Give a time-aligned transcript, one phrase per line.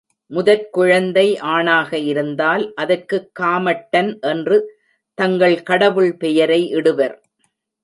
[0.27, 1.37] முதற் குழந்தை
[1.37, 4.79] ஆணாக இருந்தால், அதற்குக் காமட்டன் என்று
[5.13, 7.21] தங்கள் கடவுள் பெயரை இடுவர்.